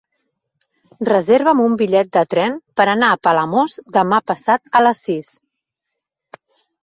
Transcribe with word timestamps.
Reserva'm 1.09 1.59
un 1.65 1.75
bitllet 1.81 2.09
de 2.17 2.23
tren 2.31 2.55
per 2.81 2.87
anar 2.93 3.11
a 3.11 3.19
Palamós 3.27 3.75
demà 3.97 4.21
passat 4.33 4.75
a 4.79 4.83
les 4.85 5.03
sis. 5.09 5.31